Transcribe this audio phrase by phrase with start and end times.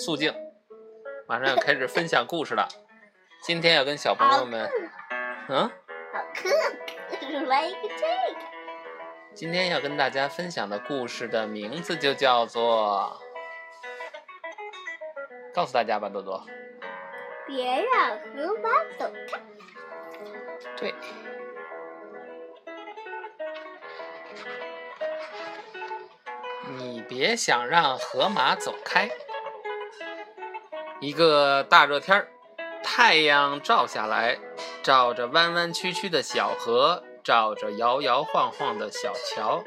[0.00, 0.34] 肃静，
[1.28, 2.66] 马上要开始分享故事了。
[3.42, 4.66] 今天要跟小朋友们，
[5.50, 6.48] 嗯，好可
[7.18, 8.40] 可来一个这个，
[9.34, 13.20] 今天要跟大家分享的故事的名字就叫做，
[15.52, 16.42] 告诉大家吧，多多。
[17.46, 19.38] 别让河马走开。
[20.78, 20.94] 对。
[26.78, 29.10] 你别想让河马走开。
[31.00, 32.28] 一个大热天儿，
[32.82, 34.38] 太阳照下来，
[34.82, 39.64] 照着弯弯曲曲的小河，照着摇摇晃晃的小桥，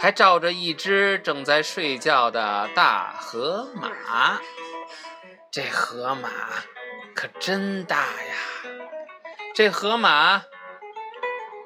[0.00, 4.40] 还照着一只正在睡觉的大河马。
[5.50, 6.28] 这河马
[7.14, 8.34] 可真大呀！
[9.54, 10.42] 这河马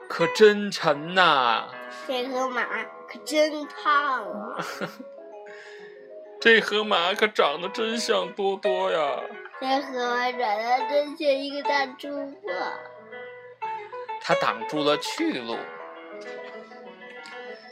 [0.09, 1.69] 可真沉呐！
[2.07, 2.63] 这河马
[3.07, 4.57] 可真胖啊！
[6.41, 9.21] 这河马可长得真像多多呀！
[9.61, 12.79] 这河马长得真像一个大猪啊！
[14.21, 15.59] 它挡住了去路，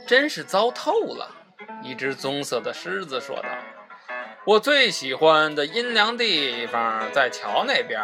[0.04, 1.30] 真是糟透了。
[1.82, 3.48] 一只棕色的狮子说道
[4.44, 8.00] ：“我最喜欢的阴凉地方在桥那边，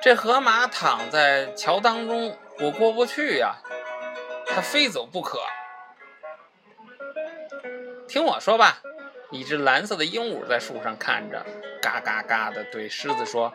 [0.00, 3.56] 这河马躺在桥当中，我过不去呀，
[4.46, 5.40] 它非走不可。
[8.06, 8.80] 听我说吧。”
[9.30, 11.44] 一只蓝色的鹦鹉在树上看着，
[11.82, 13.52] 嘎嘎嘎的对狮子说：“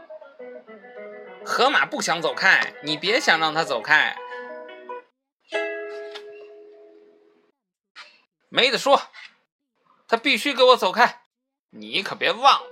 [1.46, 4.18] 河马不想走开，你别想让它走开。
[8.50, 9.02] 没得说，
[10.08, 11.22] 它必须给我走开。
[11.70, 12.68] 你可别忘了，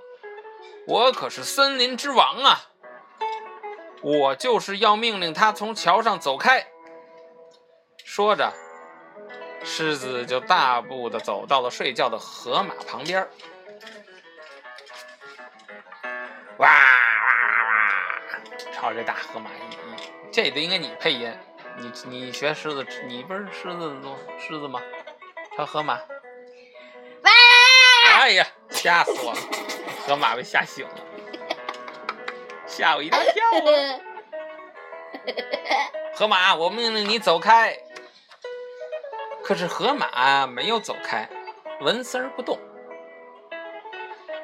[0.88, 2.72] 我可是森林之王啊！
[4.02, 6.67] 我就是要命令它从桥上走开。”
[8.04, 8.54] 说着。
[9.70, 13.20] 狮子就大步的走到了睡觉的河马旁边
[16.58, 18.42] 哇哇哇哇！
[18.73, 21.32] 朝这大河马一一，这得应该你配音，
[21.78, 24.82] 你你学狮子，你不是狮子多狮子吗？
[25.55, 27.32] 朝河马，哇！
[28.20, 29.39] 哎呀，吓死我了！
[30.08, 30.95] 河马被吓醒了，
[32.66, 33.99] 吓我一大跳啊！
[36.16, 37.78] 河马，我命令你走开。
[39.48, 41.26] 可是河马没有走开，
[41.80, 42.60] 纹丝儿不动。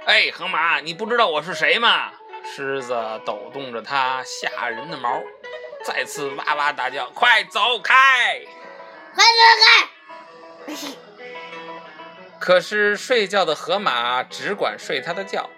[0.05, 2.09] 哎，河马，你不知道我是谁吗？
[2.45, 5.21] 狮子抖动着它吓人的毛，
[5.83, 8.39] 再次哇哇大叫：“快走开！
[9.13, 10.71] 快走开！”
[12.39, 15.49] 可是睡觉的河马只管睡它的觉，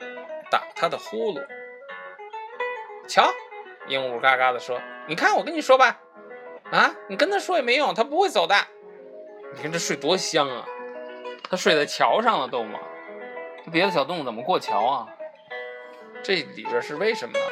[0.49, 1.45] 打它的呼噜。
[3.07, 3.31] 瞧，
[3.87, 5.99] 鹦鹉嘎嘎地说：“你看，我跟你说吧，
[6.71, 8.55] 啊，你跟他说也没用，他不会走的。”
[9.55, 10.65] 你看这睡多香啊！
[11.49, 12.79] 它睡在桥上了，都吗？
[13.71, 15.07] 别的小动物怎么过桥啊？
[16.21, 17.45] 这里边是为什么呢？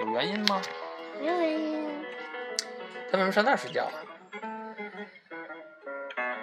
[0.00, 0.60] 有原因吗？
[1.20, 2.04] 没有原因。
[3.10, 3.94] 它为什么上那儿睡觉啊？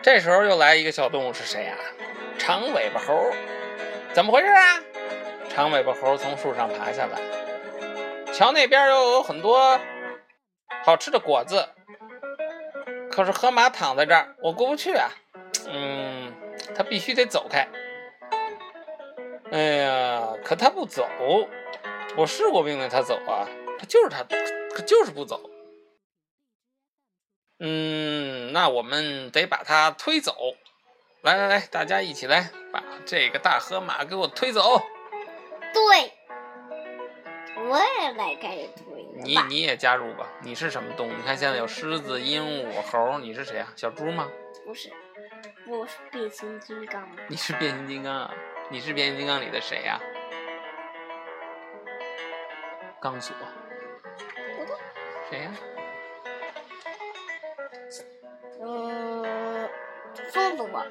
[0.02, 1.78] 这时候又来一个小动物是谁啊？
[2.38, 3.32] 长尾巴猴。
[4.14, 4.80] 怎么回事啊？
[5.50, 7.20] 长尾巴猴从树上爬下来，
[8.32, 9.78] 桥那边又有很多
[10.84, 11.68] 好吃的果子。
[13.12, 15.10] 可是河马躺在这儿，我过不去啊。
[15.68, 16.34] 嗯，
[16.74, 17.68] 他必须得走开。
[19.52, 21.06] 哎呀，可他不走，
[22.16, 23.46] 我试过命令他走啊，
[23.78, 24.24] 他就是他，
[24.74, 25.50] 可就是不走。
[27.60, 30.34] 嗯，那我们得把他推走。
[31.22, 34.82] 来来来，大家一起来把这个大河马给我推走。
[35.74, 36.12] 对，
[37.68, 39.01] 我也来开始推。
[39.14, 41.12] 你你也加入吧，你是什么动物？
[41.12, 43.68] 你看现在有狮子、鹦鹉、猴，你是谁啊？
[43.76, 44.30] 小猪吗？
[44.66, 44.92] 不是，
[45.68, 47.08] 我是变形金刚。
[47.28, 48.34] 你是变形金刚啊？
[48.70, 50.00] 你是变形金刚里的谁呀？
[53.02, 53.36] 钢索。
[55.30, 55.52] 谁呀？
[58.62, 59.70] 嗯，
[60.30, 60.86] 松鼠吧。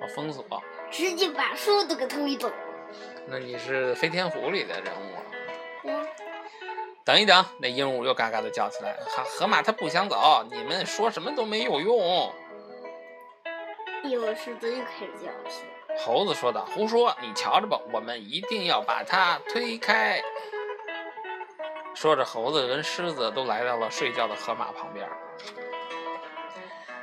[0.00, 0.44] 哦，风索。
[0.90, 2.52] 直接把树都给推走。
[3.26, 5.16] 那你是飞天虎里的人物。
[5.32, 5.35] 嗯。
[7.06, 8.98] 等一等，那鹦鹉又嘎嘎的叫起来。
[9.06, 12.34] 河河马它不想走，你们说什么都没有用。
[14.02, 15.50] 一会儿狮子又开始叫了。
[16.00, 20.20] 猴子说道：“胡说，你瞧着吧，我们一定要把它推开。”
[21.94, 25.08] 说着，猴子跟狮子都来到了睡觉的河马旁边。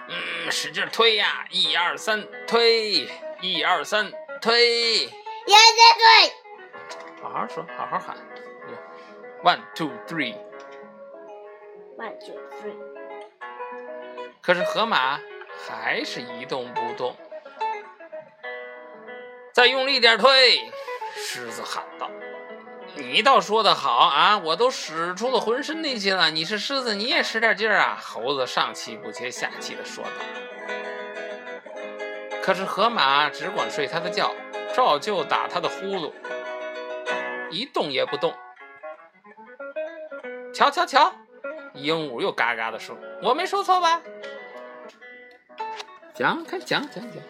[0.10, 1.46] 嗯，使劲推呀！
[1.50, 3.08] 一二三，推！
[3.40, 4.12] 一二三，
[4.42, 5.06] 推！
[5.06, 7.24] 一二三，推！
[7.24, 8.18] 好好说，好好喊。
[9.44, 10.36] One two three,
[11.98, 12.78] one two three。
[14.42, 15.20] 可是河马
[15.68, 17.14] 还是一动不动。
[19.52, 20.62] 再用力点推，
[21.14, 22.10] 狮子喊道。
[22.96, 24.38] 你倒说的好啊！
[24.38, 27.98] 我都使出了浑身力气了，你是狮子，你也使点劲儿啊！
[28.02, 30.12] 猴子上气不接下气的说道。
[32.42, 34.34] 可是河马只管睡他的觉，
[34.74, 36.14] 照旧打他的呼噜，
[37.52, 38.34] 一动也不动。
[40.54, 41.14] 瞧瞧瞧，
[41.74, 44.02] 鹦鹉又嘎嘎地说：“我没说错吧？”
[46.14, 47.24] 讲，快讲讲讲。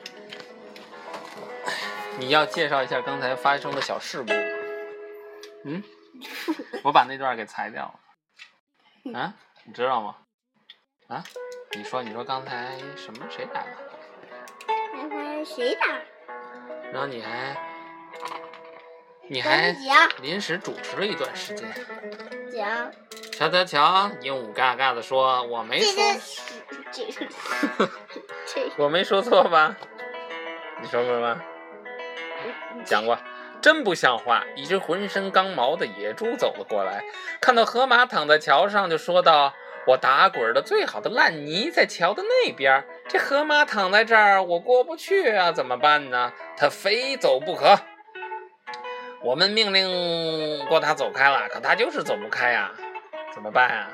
[2.19, 4.33] 你要介绍一下刚才发生的小事故。
[5.63, 5.81] 嗯，
[6.83, 9.19] 我把那段给裁掉了。
[9.19, 9.33] 啊，
[9.63, 10.15] 你知道吗？
[11.07, 11.23] 啊，
[11.71, 13.25] 你说，你说刚才什么？
[13.29, 13.69] 谁打的？
[14.91, 15.87] 刚才谁打？
[16.91, 17.57] 然后你还，
[19.29, 19.73] 你还
[20.21, 21.73] 临时主持了一段时间。
[22.53, 22.91] 讲。
[23.31, 26.03] 瞧瞧瞧，鹦鹉嘎嘎的说：“我没说，
[26.91, 27.89] 这个
[28.45, 29.75] 这 我没说错吧？
[30.81, 31.41] 你说过吗？
[32.85, 33.17] 讲过。”
[33.61, 34.44] 真不像话！
[34.57, 37.01] 一只浑身刚毛的野猪走了过来，
[37.39, 39.53] 看到河马躺在桥上，就说道
[39.88, 46.33] ：“我打滚的最好的烂泥在桥的那边，这河马躺在这儿，我过不去啊，怎么办呢？
[46.57, 47.79] 他非走不可。
[49.23, 52.71] 我们命令过他走开了，可他就是走不开呀，
[53.33, 53.87] 怎么办呀？”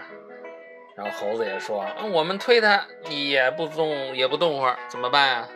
[0.97, 5.47] 然后猴子也说：“我们推他也不动，也不动会儿，怎么办呀？”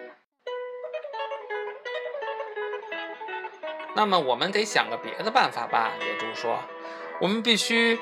[3.96, 6.60] 那么我们得想个别的办法吧，野猪说
[7.22, 8.00] ：“我们必须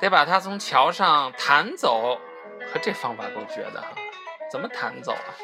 [0.00, 2.20] 得把它从桥上弹走。”
[2.72, 3.88] 和这方法够绝的哈！
[4.50, 5.36] 怎么弹走啊？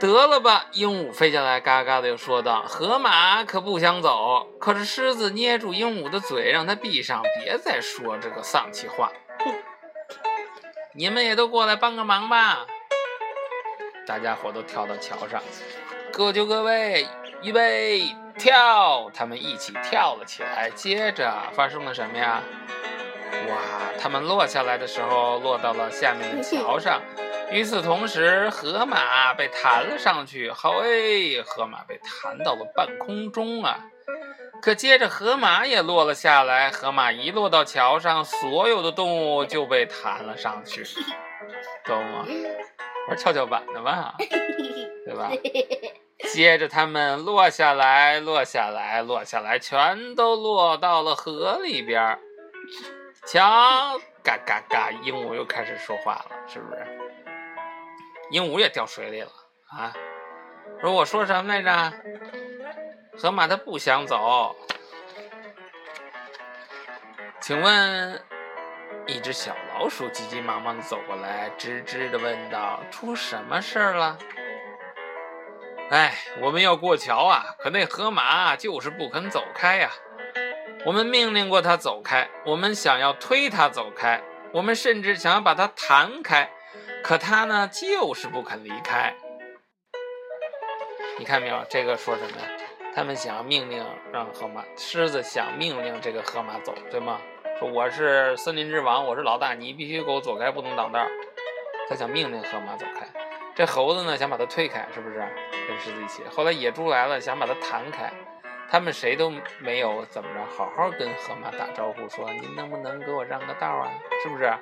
[0.00, 0.64] 得了吧！
[0.72, 9.12] 鹦鹉飞下来，嘎嘎的又说道：“河马可不想走，可是狮子捏住鹦鹉的嘴，让它闭上，别再说这个丧气话。
[10.94, 12.64] 你们也都过来帮个忙吧！”
[14.08, 15.42] 大家伙都跳到桥上，
[16.10, 17.06] 各就各位。
[17.42, 19.10] 预备跳！
[19.14, 20.70] 他们一起跳了起来。
[20.70, 22.42] 接着发生了什么呀？
[23.48, 23.56] 哇！
[23.98, 27.02] 他们落下来的时候落到了下面的桥上。
[27.50, 30.50] 与此同时，河马被弹了上去。
[30.50, 33.78] 好诶，河马被弹到了半空中啊！
[34.62, 36.70] 可接着河马也落了下来。
[36.70, 40.84] 河马一落到桥上，所有的动物就被弹了上去，
[41.84, 42.24] 懂吗？
[43.08, 44.14] 玩跷跷板的吧，
[45.04, 45.30] 对吧？
[46.32, 52.18] 接着，他们落下来，落下来，落下来，全都落到了河里边。
[53.26, 57.09] 瞧，嘎嘎嘎，鹦鹉又开始说话了，是不是？
[58.30, 59.30] 鹦鹉也掉水里了
[59.76, 59.92] 啊！
[60.80, 61.92] 说我说什么来着？
[63.18, 64.54] 河马它不想走。
[67.40, 68.24] 请问，
[69.06, 74.16] 一只小老鼠急急忙忙的走过来，吱吱的问道：“出什么事儿了？”
[75.90, 77.44] 哎，我们要过桥啊！
[77.58, 79.90] 可那河马就是不肯走开呀。
[80.86, 84.22] 我们命令过它走开，我们想要推它走开，
[84.52, 86.50] 我们甚至想要把它弹开，
[87.02, 89.14] 可他呢就是不肯离开。
[91.18, 91.64] 你看没有？
[91.68, 92.46] 这个说什么呀？
[92.94, 97.20] 他们想命令让河马，狮子想命令这个河马走，对吗？
[97.58, 101.06] 说我是森林之王，我是老大，你必须给我走开，不能挡道。
[101.88, 103.06] 他想命令河马走开。
[103.54, 105.18] 这猴子呢，想把它推开，是不是
[105.68, 106.22] 跟狮子一起？
[106.30, 108.10] 后来野猪来了，想把它弹开，
[108.70, 113.90] 他们谁都没有怎么着，好好跟河马打招呼，说您能不能给我让个道啊？
[114.22, 114.52] 是不是？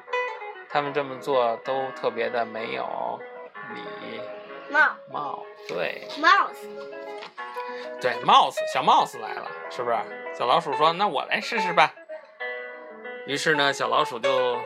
[0.70, 3.20] 他们这么做都特别的没有
[3.74, 4.20] 礼
[4.70, 4.96] 貌。
[5.10, 6.06] 貌对。
[6.20, 6.66] Mouse。
[8.00, 9.96] 对，Mouse 小 Mouse 来了，是不是？
[10.36, 11.92] 小老鼠说：“那我来试试吧。”
[13.26, 14.56] 于是呢，小老鼠就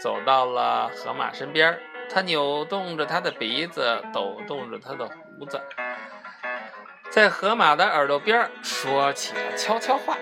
[0.00, 1.80] 走到了河马身边
[2.10, 5.60] 它扭动着它的鼻子，抖动着它的胡子，
[7.10, 10.16] 在河马的耳朵边说起了悄悄话。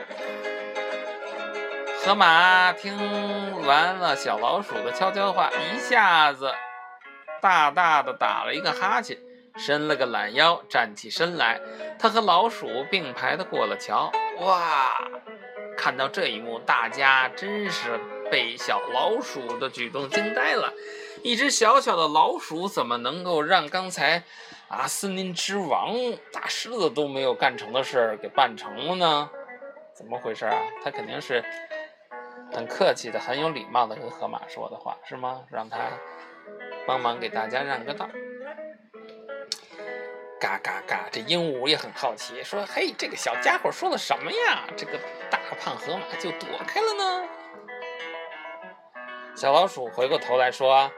[2.06, 6.54] 河马听完了小老鼠的悄悄话，一下子
[7.42, 9.18] 大大的打了一个哈欠，
[9.56, 11.60] 伸了个懒腰，站起身来。
[11.98, 14.12] 他和老鼠并排的过了桥。
[14.38, 14.96] 哇！
[15.76, 17.98] 看到这一幕，大家真是
[18.30, 20.72] 被小老鼠的举动惊呆了。
[21.24, 24.22] 一只小小的老鼠怎么能够让刚才
[24.68, 25.96] 啊森林之王
[26.32, 29.28] 大狮子都没有干成的事儿给办成了呢？
[29.92, 30.56] 怎么回事啊？
[30.84, 31.42] 他肯定是
[32.56, 35.42] 很客气的、很有礼貌的跟河马说的话，是吗？
[35.50, 35.76] 让他
[36.86, 38.08] 帮忙给大家让个道。
[40.40, 41.06] 嘎嘎嘎！
[41.12, 44.66] 这鹦鹉也很好奇，说：“嘿，这个小家伙说了什么呀？
[44.74, 44.98] 这个
[45.30, 47.28] 大胖河马就躲开了呢？”
[49.36, 50.90] 小老鼠回过头来说。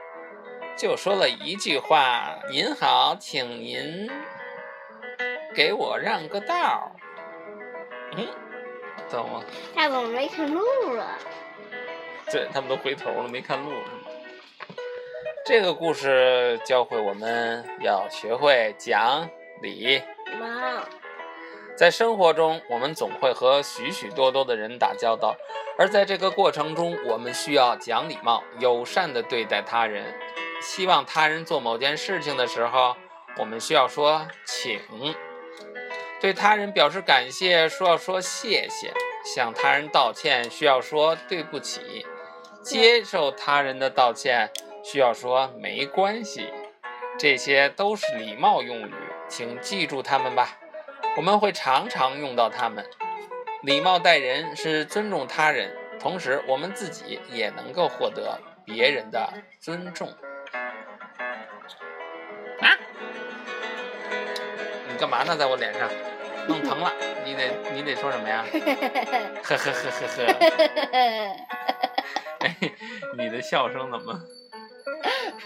[0.77, 4.09] 就说了一句话：“您好，请您
[5.53, 6.89] 给我让个道。
[8.15, 8.25] 嗯，
[9.09, 9.43] 怎么？
[9.75, 10.63] 他怎么没看路
[10.93, 11.17] 了？
[12.31, 13.71] 对他们都回头了，没看路。
[15.45, 19.27] 这个故事教会我们要学会讲
[19.61, 20.01] 理。
[20.39, 20.83] 妈，
[21.75, 25.35] 在生活中，我们总会和许许多多的人打交道，
[25.77, 30.13] 而在这个过程中，我们需要讲礼貌、友善地对待他人。
[30.61, 32.95] 希望他人做某件事情的时候，
[33.37, 34.77] 我们需要说“请”；
[36.19, 38.89] 对他人表示感谢，需要说“谢谢”；
[39.23, 41.79] 向他人道歉，需要说“对不起”；
[42.69, 44.47] 接受他人的道歉，
[44.83, 46.53] 需要说“没关系”。
[47.17, 48.93] 这些都是礼貌用语，
[49.27, 50.59] 请记住它们吧。
[51.17, 52.85] 我们会常常用到它们。
[53.63, 60.07] 礼貌待人是尊重他人，同时我们自己也能够获得别人的尊重。
[62.61, 62.77] 啊！
[64.87, 65.35] 你干嘛呢？
[65.35, 65.89] 在我脸上
[66.47, 66.93] 弄疼了，
[67.25, 68.45] 你得你得说什么呀？
[69.43, 70.07] 呵呵呵呵
[70.91, 71.48] 呵。
[72.39, 72.55] 哎，
[73.17, 74.21] 你的笑声怎么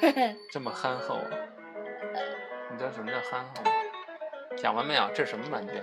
[0.51, 1.29] 这么憨厚啊？
[2.71, 3.71] 你知道什么叫憨厚吗？
[4.57, 5.07] 讲完没有？
[5.13, 5.73] 这是什么玩具？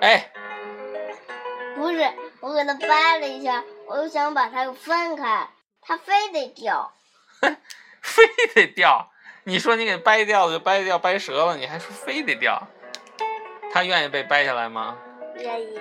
[0.00, 0.32] 哎，
[1.76, 5.48] 不是，我给它掰了一下，我又想把它分开，
[5.80, 6.92] 它非得掉。
[8.00, 9.10] 非得掉？
[9.44, 12.66] 你说你给掰掉了就掰掉，掰折了，你还说非得掉？
[13.72, 14.96] 它愿意被掰下来吗？
[15.36, 15.80] 愿意。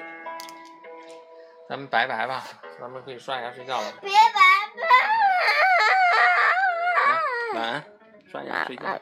[1.69, 2.43] 咱们拜拜吧，
[2.79, 3.93] 咱们可以刷牙睡觉了。
[4.01, 4.17] 别拜
[7.53, 7.83] 拜晚安，
[8.31, 8.81] 刷牙睡觉。
[8.83, 8.99] 掰！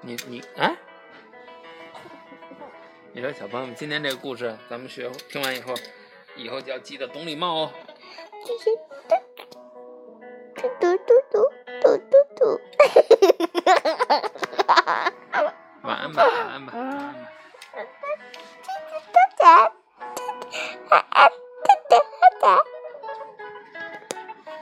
[0.00, 0.74] 你你啊？
[3.12, 5.74] 你说小朋友们，今天这个故事咱们学听完以后，
[6.34, 7.70] 以后就要记得懂礼貌哦。
[8.46, 8.58] 嘟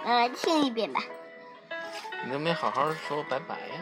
[0.05, 1.01] 来听一遍吧。
[2.25, 3.81] 你都没好好说拜拜呀、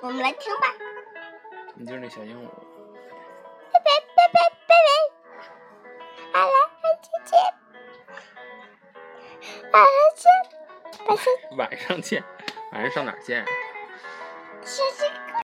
[0.00, 0.66] 我们来听吧。
[1.74, 2.48] 你就是那小鹦鹉。
[3.72, 4.74] 拜拜拜拜拜
[6.32, 6.38] 拜。
[6.38, 6.84] 好了，再
[7.24, 7.30] 见。
[9.72, 9.84] 晚
[10.16, 10.24] 上，见。
[11.06, 11.26] 晚上。
[11.56, 12.24] 晚上见，
[12.72, 13.44] 晚上上哪儿见？